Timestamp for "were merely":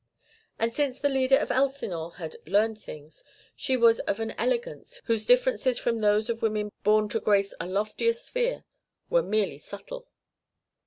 9.11-9.59